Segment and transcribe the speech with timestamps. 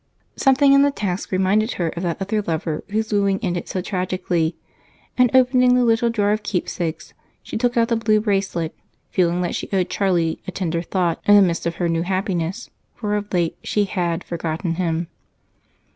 [0.35, 4.55] Something in the task reminded her of that other lover whose wooing ended so tragically,
[5.15, 8.73] and opening a little drawer of keepsakes, she took out the blue bracelet,
[9.11, 12.71] feeling that she owed Charlie a tender thought in the midst of her new happiness,
[12.95, 15.07] for of late she had forgotten him.